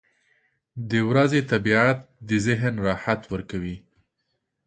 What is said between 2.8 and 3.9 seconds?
راحت ورکوي.